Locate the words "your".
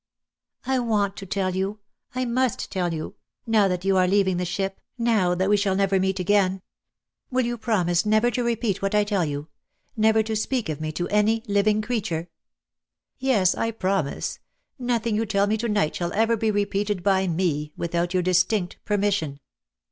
18.11-18.23